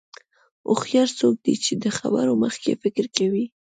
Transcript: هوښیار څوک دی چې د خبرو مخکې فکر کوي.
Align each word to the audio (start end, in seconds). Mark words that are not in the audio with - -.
هوښیار 0.69 1.09
څوک 1.19 1.35
دی 1.45 1.55
چې 1.63 1.71
د 1.83 1.85
خبرو 1.97 2.33
مخکې 2.43 2.79
فکر 2.83 3.05
کوي. 3.17 3.45